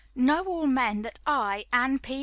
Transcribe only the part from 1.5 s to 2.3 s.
Anne P.